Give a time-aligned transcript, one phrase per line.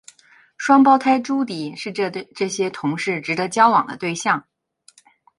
[0.57, 4.47] 双胞胎朱迪是这些同事值得交往的对象。